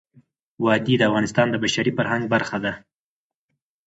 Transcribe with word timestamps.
وادي 0.63 0.95
د 0.97 1.01
افغانستان 1.09 1.47
د 1.51 1.55
بشري 1.63 1.91
فرهنګ 1.97 2.23
برخه 2.33 2.57
ده. 2.63 2.73